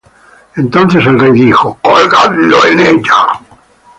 [0.55, 3.27] Entonces el rey dijo: Colgadlo en ella.